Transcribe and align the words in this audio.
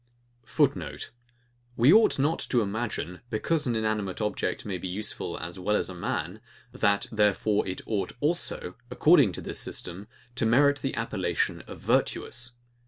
[Footnote: 0.47 1.11
We 1.77 1.93
ought 1.93 2.17
not 2.17 2.39
to 2.49 2.61
imagine, 2.63 3.21
because 3.29 3.67
an 3.67 3.75
inanimate 3.75 4.19
object 4.19 4.65
may 4.65 4.79
be 4.79 4.87
useful 4.87 5.37
as 5.37 5.59
well 5.59 5.75
as 5.75 5.89
a 5.89 5.93
man, 5.93 6.41
that 6.71 7.05
therefore 7.11 7.67
it 7.67 7.81
ought 7.85 8.13
also, 8.19 8.73
according 8.89 9.31
to 9.33 9.41
this 9.41 9.59
system, 9.59 10.07
to 10.33 10.47
merit 10.47 10.79
he 10.79 10.95
appellation 10.95 11.61
of 11.67 11.81
VIRTUOUS. 11.81 12.55